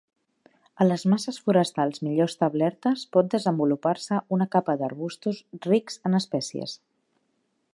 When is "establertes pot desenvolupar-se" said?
2.31-4.19